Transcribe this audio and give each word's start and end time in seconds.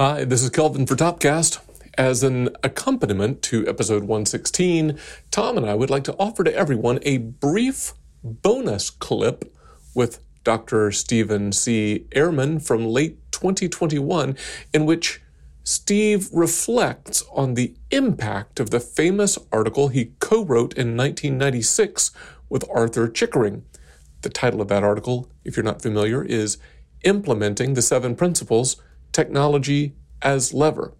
Hi, 0.00 0.22
this 0.22 0.44
is 0.44 0.50
Kelvin 0.50 0.86
for 0.86 0.94
Topcast. 0.94 1.58
As 1.94 2.22
an 2.22 2.50
accompaniment 2.62 3.42
to 3.42 3.66
episode 3.66 4.04
116, 4.04 4.96
Tom 5.32 5.56
and 5.56 5.68
I 5.68 5.74
would 5.74 5.90
like 5.90 6.04
to 6.04 6.14
offer 6.20 6.44
to 6.44 6.54
everyone 6.54 7.00
a 7.02 7.18
brief 7.18 7.94
bonus 8.22 8.90
clip 8.90 9.52
with 9.96 10.20
Dr. 10.44 10.92
Stephen 10.92 11.50
C. 11.50 12.06
Ehrmann 12.10 12.64
from 12.64 12.86
late 12.86 13.18
2021, 13.32 14.36
in 14.72 14.86
which 14.86 15.20
Steve 15.64 16.28
reflects 16.32 17.24
on 17.32 17.54
the 17.54 17.74
impact 17.90 18.60
of 18.60 18.70
the 18.70 18.78
famous 18.78 19.36
article 19.50 19.88
he 19.88 20.12
co 20.20 20.44
wrote 20.44 20.74
in 20.74 20.96
1996 20.96 22.12
with 22.48 22.64
Arthur 22.72 23.08
Chickering. 23.08 23.64
The 24.22 24.30
title 24.30 24.60
of 24.60 24.68
that 24.68 24.84
article, 24.84 25.28
if 25.44 25.56
you're 25.56 25.64
not 25.64 25.82
familiar, 25.82 26.22
is 26.22 26.56
Implementing 27.02 27.74
the 27.74 27.82
Seven 27.82 28.14
Principles 28.14 28.76
technology 29.12 29.94
as 30.22 30.52
lever. 30.52 30.94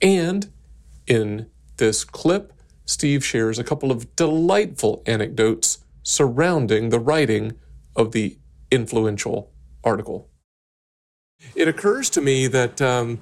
And 0.00 0.50
in 1.06 1.46
this 1.76 2.04
clip, 2.04 2.52
Steve 2.84 3.24
shares 3.24 3.58
a 3.58 3.64
couple 3.64 3.90
of 3.90 4.14
delightful 4.16 5.02
anecdotes 5.06 5.78
surrounding 6.02 6.90
the 6.90 6.98
writing 6.98 7.52
of 7.94 8.12
the 8.12 8.38
influential 8.70 9.50
article. 9.84 10.28
It 11.54 11.68
occurs 11.68 12.10
to 12.10 12.20
me 12.20 12.46
that 12.48 12.80
um, 12.82 13.20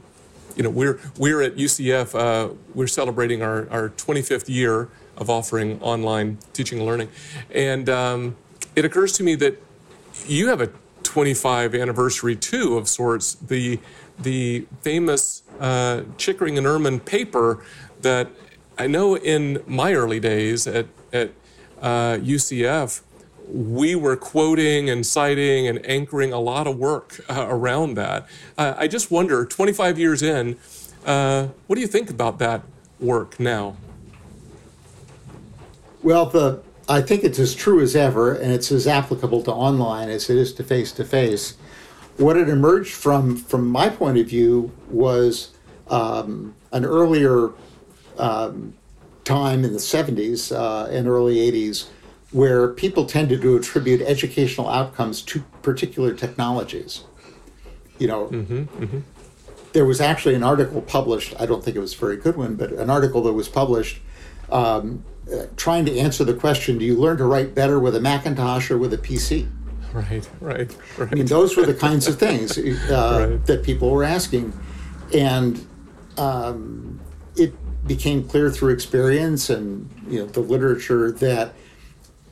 you 0.57 0.63
know 0.63 0.71
we're 0.71 0.99
we're 1.19 1.43
at 1.43 1.57
UCF. 1.57 2.19
Uh, 2.19 2.55
we're 2.75 2.87
celebrating 2.87 3.43
our, 3.43 3.69
our 3.71 3.91
25th 3.91 4.49
year 4.49 4.88
of 5.16 5.30
offering 5.30 5.80
online 5.80 6.38
teaching 6.52 6.79
and 6.79 6.87
learning, 6.87 7.09
and 7.51 7.88
um, 7.88 8.37
it 8.75 8.85
occurs 8.85 9.13
to 9.13 9.23
me 9.23 9.35
that 9.37 9.63
you 10.27 10.49
have 10.49 10.61
a 10.61 10.71
25 11.19 11.75
anniversary 11.75 12.37
too 12.37 12.79
of 12.79 12.89
sorts. 12.89 13.35
The 13.35 13.81
the 14.21 14.69
famous 14.83 15.43
uh, 15.59 16.03
Chickering 16.17 16.57
and 16.57 16.65
Ehrmann 16.65 17.05
paper 17.05 17.61
that 18.02 18.29
I 18.79 18.87
know 18.87 19.16
in 19.16 19.60
my 19.66 19.95
early 19.95 20.21
days 20.21 20.69
at, 20.69 20.87
at 21.13 21.33
uh, 21.83 22.19
UCF, 22.23 23.02
we 23.49 23.97
were 23.97 24.15
quoting 24.15 24.88
and 24.88 25.05
citing 25.05 25.66
and 25.66 25.85
anchoring 25.85 26.33
a 26.33 26.38
lot 26.38 26.69
of 26.69 26.79
work 26.79 27.19
uh, 27.29 27.47
around 27.49 27.95
that. 27.95 28.29
Uh, 28.57 28.75
I 28.77 28.87
just 28.87 29.10
wonder, 29.10 29.45
25 29.45 29.99
years 29.99 30.23
in, 30.23 30.57
uh, 31.05 31.49
what 31.66 31.75
do 31.75 31.80
you 31.80 31.88
think 31.88 32.10
about 32.10 32.38
that 32.38 32.63
work 33.01 33.41
now? 33.41 33.77
Well, 36.01 36.27
the 36.27 36.63
I 36.89 37.03
think 37.03 37.23
it's 37.23 37.39
as 37.39 37.55
true 37.55 37.81
as 37.81 37.95
ever, 37.95 38.33
and 38.33 38.53
it's 38.53 38.73
as 38.73 38.87
applicable 38.87 39.43
to 39.43 39.53
online 39.53 40.09
as 40.09 40.31
it 40.31 40.37
is 40.37 40.53
to 40.55 40.65
face 40.65 40.91
to 40.93 41.05
face 41.05 41.57
what 42.19 42.37
had 42.37 42.49
emerged 42.49 42.93
from 42.93 43.37
from 43.37 43.67
my 43.67 43.89
point 43.89 44.19
of 44.19 44.27
view 44.27 44.71
was 44.91 45.55
um, 45.89 46.55
an 46.73 46.85
earlier 46.85 47.51
um, 48.19 48.75
time 49.25 49.65
in 49.65 49.73
the 49.73 49.79
70s 49.79 50.55
uh, 50.55 50.91
and 50.91 51.07
early 51.07 51.37
80s 51.37 51.89
where 52.33 52.69
people 52.69 53.07
tended 53.07 53.41
to 53.41 53.57
attribute 53.57 54.03
educational 54.03 54.69
outcomes 54.69 55.23
to 55.23 55.41
particular 55.63 56.13
technologies. 56.13 57.05
You 57.99 58.09
know, 58.09 58.27
mm-hmm, 58.27 58.63
mm-hmm. 58.83 58.99
there 59.73 59.87
was 59.87 60.01
actually 60.01 60.35
an 60.35 60.43
article 60.43 60.83
published, 60.83 61.35
I 61.41 61.47
don't 61.47 61.65
think 61.65 61.77
it 61.77 61.81
was 61.81 61.95
a 61.95 61.99
very 61.99 62.16
good 62.16 62.37
one, 62.37 62.57
but 62.57 62.73
an 62.73 62.91
article 62.91 63.23
that 63.23 63.33
was 63.33 63.49
published 63.49 64.00
um, 64.50 65.04
uh, 65.32 65.47
trying 65.56 65.84
to 65.87 65.99
answer 65.99 66.25
the 66.25 66.34
question 66.34 66.78
do 66.78 66.84
you 66.84 66.97
learn 66.97 67.16
to 67.19 67.25
write 67.25 67.54
better 67.54 67.78
with 67.78 67.94
a 67.94 68.00
Macintosh 68.00 68.71
or 68.71 68.78
with 68.78 68.94
a 68.94 68.99
PC? 68.99 69.49
Right, 69.93 70.28
right, 70.41 70.77
right. 70.99 71.09
I 71.10 71.15
mean, 71.15 71.27
those 71.27 71.56
were 71.56 71.65
the 71.65 71.75
kinds 71.75 72.06
of 72.06 72.19
things 72.19 72.59
uh, 72.59 73.28
right. 73.31 73.47
that 73.47 73.62
people 73.62 73.91
were 73.91 74.04
asking. 74.04 74.53
And 75.15 75.66
um, 76.19 77.00
it 77.37 77.54
became 77.87 78.28
clear 78.28 78.50
through 78.50 78.72
experience 78.72 79.49
and 79.49 79.88
you 80.06 80.21
know 80.21 80.26
the 80.26 80.41
literature 80.41 81.10
that 81.12 81.54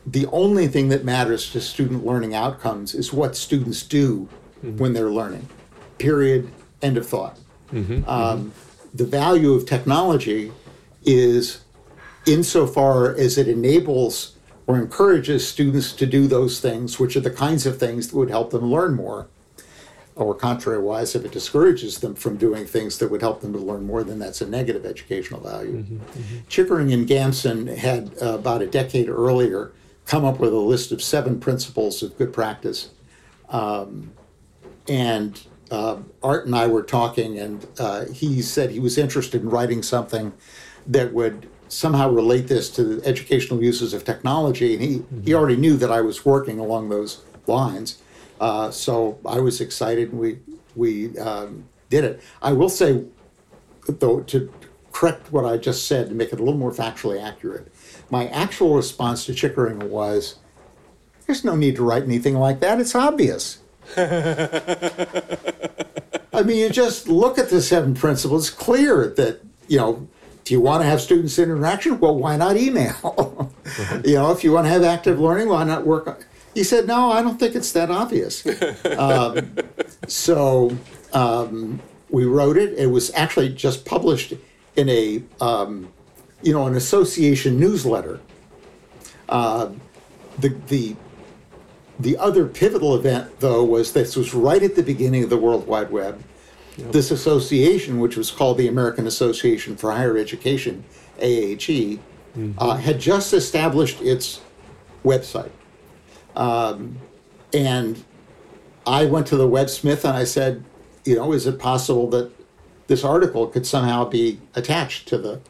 the 0.06 0.26
only 0.26 0.68
thing 0.68 0.88
that 0.90 1.04
matters 1.04 1.50
to 1.50 1.60
student 1.60 2.04
learning 2.04 2.34
outcomes 2.34 2.94
is 2.94 3.12
what 3.12 3.36
students 3.36 3.82
do 3.82 4.28
mm-hmm. 4.58 4.76
when 4.76 4.92
they're 4.92 5.10
learning. 5.10 5.48
Period. 5.98 6.50
End 6.82 6.96
of 6.96 7.06
thought. 7.08 7.38
Mm-hmm, 7.72 8.08
um, 8.08 8.50
mm-hmm. 8.50 8.96
The 8.96 9.04
value 9.04 9.52
of 9.52 9.66
technology 9.66 10.52
is 11.04 11.64
insofar 12.26 13.14
as 13.14 13.38
it 13.38 13.48
enables 13.48 14.36
or 14.66 14.76
encourages 14.76 15.46
students 15.46 15.92
to 15.92 16.06
do 16.06 16.26
those 16.26 16.60
things, 16.60 16.98
which 16.98 17.16
are 17.16 17.20
the 17.20 17.30
kinds 17.30 17.66
of 17.66 17.78
things 17.78 18.08
that 18.08 18.16
would 18.16 18.30
help 18.30 18.50
them 18.50 18.70
learn 18.70 18.94
more. 18.94 19.28
Or 20.16 20.34
contrariwise, 20.34 21.14
if 21.14 21.24
it 21.24 21.30
discourages 21.30 22.00
them 22.00 22.14
from 22.14 22.36
doing 22.36 22.64
things 22.64 22.98
that 22.98 23.10
would 23.10 23.20
help 23.20 23.42
them 23.42 23.52
to 23.52 23.58
learn 23.58 23.86
more, 23.86 24.02
then 24.02 24.18
that's 24.18 24.40
a 24.40 24.48
negative 24.48 24.86
educational 24.86 25.40
value. 25.40 25.82
Mm-hmm, 25.82 25.96
mm-hmm. 25.96 26.36
Chickering 26.48 26.92
and 26.92 27.06
Gamson 27.06 27.66
had 27.66 28.12
uh, 28.22 28.34
about 28.34 28.62
a 28.62 28.66
decade 28.66 29.10
earlier 29.10 29.72
come 30.06 30.24
up 30.24 30.40
with 30.40 30.52
a 30.52 30.56
list 30.56 30.90
of 30.90 31.02
seven 31.02 31.38
principles 31.38 32.02
of 32.02 32.16
good 32.16 32.32
practice. 32.32 32.90
Um, 33.50 34.12
and 34.88 35.38
uh, 35.70 35.98
Art 36.22 36.46
and 36.46 36.54
I 36.54 36.66
were 36.66 36.82
talking, 36.82 37.38
and 37.38 37.66
uh, 37.78 38.06
he 38.06 38.40
said 38.40 38.70
he 38.70 38.80
was 38.80 38.96
interested 38.96 39.42
in 39.42 39.50
writing 39.50 39.82
something 39.82 40.32
that 40.86 41.12
would 41.12 41.48
somehow 41.68 42.10
relate 42.10 42.48
this 42.48 42.70
to 42.70 42.84
the 42.84 43.06
educational 43.06 43.62
uses 43.62 43.92
of 43.92 44.04
technology. 44.04 44.74
And 44.74 44.82
he, 44.82 44.98
mm-hmm. 44.98 45.22
he 45.22 45.34
already 45.34 45.56
knew 45.56 45.76
that 45.76 45.90
I 45.90 46.00
was 46.00 46.24
working 46.24 46.58
along 46.58 46.88
those 46.88 47.22
lines. 47.46 47.98
Uh, 48.40 48.70
so 48.70 49.18
I 49.24 49.40
was 49.40 49.60
excited 49.60 50.12
and 50.12 50.20
we, 50.20 50.38
we 50.74 51.18
um, 51.18 51.64
did 51.90 52.04
it. 52.04 52.20
I 52.42 52.52
will 52.52 52.68
say, 52.68 53.04
though, 53.88 54.20
to 54.20 54.52
correct 54.92 55.32
what 55.32 55.44
I 55.44 55.56
just 55.56 55.86
said, 55.86 56.08
to 56.08 56.14
make 56.14 56.32
it 56.32 56.40
a 56.40 56.42
little 56.42 56.58
more 56.58 56.72
factually 56.72 57.22
accurate, 57.22 57.72
my 58.10 58.28
actual 58.28 58.74
response 58.74 59.26
to 59.26 59.34
Chickering 59.34 59.90
was 59.90 60.36
there's 61.26 61.44
no 61.44 61.56
need 61.56 61.76
to 61.76 61.82
write 61.82 62.04
anything 62.04 62.36
like 62.36 62.60
that. 62.60 62.80
It's 62.80 62.94
obvious. 62.94 63.58
I 63.96 64.82
mean, 66.44 66.58
you 66.58 66.70
just 66.70 67.08
look 67.08 67.38
at 67.38 67.50
the 67.50 67.62
seven 67.62 67.94
principles, 67.94 68.48
it's 68.48 68.56
clear 68.56 69.08
that, 69.16 69.40
you 69.68 69.78
know, 69.78 70.08
do 70.46 70.54
you 70.54 70.60
want 70.60 70.80
to 70.80 70.88
have 70.88 71.00
students 71.00 71.40
interaction? 71.40 71.98
Well, 71.98 72.14
why 72.14 72.36
not 72.36 72.56
email? 72.56 73.52
you 74.04 74.14
know, 74.14 74.30
if 74.30 74.44
you 74.44 74.52
want 74.52 74.66
to 74.66 74.70
have 74.70 74.84
active 74.84 75.18
learning, 75.18 75.48
why 75.48 75.64
not 75.64 75.84
work 75.84 76.06
on? 76.06 76.16
He 76.54 76.62
said, 76.62 76.86
no, 76.86 77.10
I 77.10 77.20
don't 77.20 77.38
think 77.38 77.56
it's 77.56 77.72
that 77.72 77.90
obvious. 77.90 78.46
um, 78.96 79.56
so 80.06 80.70
um, 81.12 81.82
we 82.10 82.26
wrote 82.26 82.56
it. 82.56 82.78
It 82.78 82.86
was 82.86 83.12
actually 83.14 83.54
just 83.54 83.84
published 83.84 84.34
in 84.76 84.88
a, 84.88 85.20
um, 85.40 85.92
you 86.42 86.52
know, 86.52 86.68
an 86.68 86.76
association 86.76 87.58
newsletter. 87.58 88.20
Uh, 89.28 89.70
the 90.38 90.50
the 90.68 90.94
the 91.98 92.16
other 92.18 92.46
pivotal 92.46 92.94
event, 92.94 93.40
though, 93.40 93.64
was 93.64 93.94
this 93.94 94.14
was 94.14 94.32
right 94.32 94.62
at 94.62 94.76
the 94.76 94.82
beginning 94.84 95.24
of 95.24 95.30
the 95.30 95.36
World 95.36 95.66
Wide 95.66 95.90
Web 95.90 96.22
Yep. 96.76 96.92
This 96.92 97.10
association, 97.10 98.00
which 98.00 98.16
was 98.16 98.30
called 98.30 98.58
the 98.58 98.68
American 98.68 99.06
Association 99.06 99.76
for 99.76 99.92
Higher 99.92 100.18
Education, 100.18 100.84
AAHE, 101.18 101.98
mm-hmm. 102.36 102.52
uh, 102.58 102.76
had 102.76 103.00
just 103.00 103.32
established 103.32 104.00
its 104.02 104.42
website. 105.04 105.50
Um, 106.34 106.98
and 107.54 108.04
I 108.86 109.06
went 109.06 109.26
to 109.28 109.36
the 109.36 109.48
websmith 109.48 110.04
and 110.04 110.16
I 110.16 110.24
said, 110.24 110.62
you 111.04 111.16
know, 111.16 111.32
is 111.32 111.46
it 111.46 111.58
possible 111.58 112.10
that 112.10 112.30
this 112.88 113.04
article 113.04 113.46
could 113.46 113.66
somehow 113.66 114.04
be 114.04 114.38
attached 114.54 115.08
to 115.08 115.18
the 115.18 115.40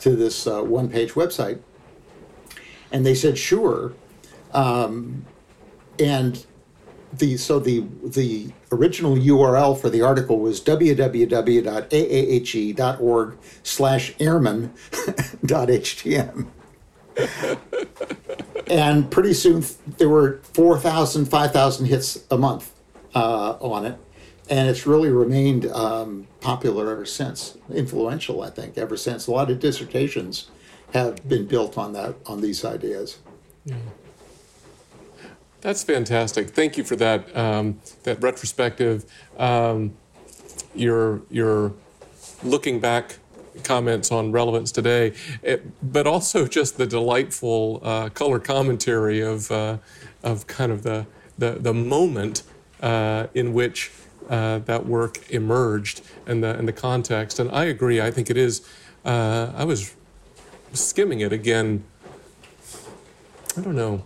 to 0.00 0.14
this 0.14 0.46
uh, 0.46 0.62
one-page 0.62 1.12
website? 1.14 1.58
And 2.92 3.04
they 3.04 3.14
said, 3.14 3.36
sure. 3.36 3.92
Um, 4.52 5.24
and 5.98 6.46
the 7.12 7.36
so 7.36 7.58
the 7.58 7.84
the 8.04 8.52
original 8.72 9.16
URL 9.16 9.78
for 9.80 9.90
the 9.90 10.02
article 10.02 10.38
was 10.38 10.60
www.aahe.org 10.60 11.28
slash 13.62 14.14
ehrmann.htm. 14.16 16.46
and 18.70 19.10
pretty 19.10 19.34
soon 19.34 19.64
there 19.98 20.08
were 20.08 20.40
4,000, 20.54 21.26
5,000 21.26 21.86
hits 21.86 22.24
a 22.30 22.38
month 22.38 22.72
uh, 23.14 23.56
on 23.60 23.86
it. 23.86 23.98
And 24.50 24.68
it's 24.68 24.86
really 24.86 25.10
remained 25.10 25.66
um, 25.66 26.26
popular 26.40 26.90
ever 26.90 27.04
since, 27.04 27.58
influential, 27.70 28.42
I 28.42 28.50
think, 28.50 28.78
ever 28.78 28.96
since. 28.96 29.26
A 29.26 29.30
lot 29.30 29.50
of 29.50 29.60
dissertations 29.60 30.50
have 30.94 31.28
been 31.28 31.46
built 31.46 31.76
on 31.76 31.92
that, 31.92 32.14
on 32.24 32.40
these 32.40 32.64
ideas. 32.64 33.18
Yeah. 33.66 33.76
That's 35.60 35.82
fantastic. 35.82 36.50
Thank 36.50 36.76
you 36.76 36.84
for 36.84 36.96
that 36.96 37.36
um, 37.36 37.80
that 38.04 38.22
retrospective. 38.22 39.04
Um, 39.38 39.96
your 40.74 41.22
your 41.30 41.72
looking 42.44 42.78
back 42.78 43.16
comments 43.64 44.12
on 44.12 44.30
relevance 44.30 44.70
today, 44.70 45.14
it, 45.42 45.66
but 45.92 46.06
also 46.06 46.46
just 46.46 46.78
the 46.78 46.86
delightful 46.86 47.80
uh, 47.82 48.08
color 48.10 48.38
commentary 48.38 49.20
of 49.20 49.50
uh, 49.50 49.78
of 50.22 50.46
kind 50.46 50.70
of 50.70 50.82
the 50.84 51.06
the, 51.38 51.52
the 51.52 51.74
moment 51.74 52.42
uh, 52.80 53.26
in 53.34 53.52
which 53.52 53.90
uh, 54.28 54.58
that 54.60 54.86
work 54.86 55.28
emerged 55.30 56.02
and 56.26 56.42
the 56.42 56.56
and 56.56 56.68
the 56.68 56.72
context. 56.72 57.38
And 57.38 57.50
I 57.50 57.64
agree. 57.64 58.00
I 58.00 58.10
think 58.10 58.30
it 58.30 58.36
is. 58.36 58.66
Uh, 59.04 59.52
I 59.56 59.64
was 59.64 59.94
skimming 60.72 61.20
it 61.20 61.32
again. 61.32 61.84
I 63.56 63.60
don't 63.60 63.74
know. 63.74 64.04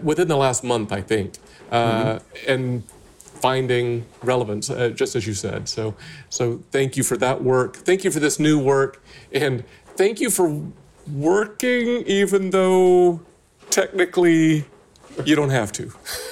Within 0.00 0.28
the 0.28 0.36
last 0.36 0.64
month, 0.64 0.92
I 0.92 1.00
think, 1.00 1.34
uh, 1.70 2.18
mm-hmm. 2.18 2.50
and 2.50 2.82
finding 3.42 4.06
relevance, 4.22 4.70
uh, 4.70 4.90
just 4.90 5.16
as 5.16 5.26
you 5.26 5.34
said. 5.34 5.68
So, 5.68 5.94
so 6.30 6.62
thank 6.70 6.96
you 6.96 7.02
for 7.02 7.16
that 7.16 7.42
work. 7.42 7.76
Thank 7.76 8.04
you 8.04 8.10
for 8.10 8.20
this 8.20 8.38
new 8.38 8.58
work, 8.58 9.02
and 9.32 9.64
thank 9.96 10.20
you 10.20 10.30
for 10.30 10.62
working, 11.10 12.04
even 12.06 12.50
though 12.50 13.20
technically 13.70 14.64
you 15.24 15.34
don't 15.34 15.50
have 15.50 15.72
to. 15.72 15.92